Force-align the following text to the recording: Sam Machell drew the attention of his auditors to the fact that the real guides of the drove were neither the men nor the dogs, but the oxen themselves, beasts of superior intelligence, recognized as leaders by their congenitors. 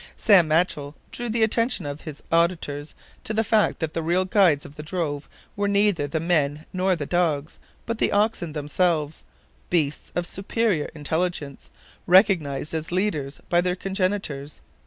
Sam 0.17 0.47
Machell 0.49 0.95
drew 1.11 1.29
the 1.29 1.43
attention 1.43 1.85
of 1.85 2.01
his 2.01 2.23
auditors 2.31 2.95
to 3.23 3.35
the 3.35 3.43
fact 3.43 3.77
that 3.77 3.93
the 3.93 4.01
real 4.01 4.25
guides 4.25 4.65
of 4.65 4.75
the 4.75 4.81
drove 4.81 5.29
were 5.55 5.67
neither 5.67 6.07
the 6.07 6.19
men 6.19 6.65
nor 6.73 6.95
the 6.95 7.05
dogs, 7.05 7.59
but 7.85 7.99
the 7.99 8.11
oxen 8.11 8.53
themselves, 8.53 9.23
beasts 9.69 10.11
of 10.15 10.25
superior 10.25 10.89
intelligence, 10.95 11.69
recognized 12.07 12.73
as 12.73 12.91
leaders 12.91 13.39
by 13.47 13.61
their 13.61 13.75
congenitors. 13.75 14.59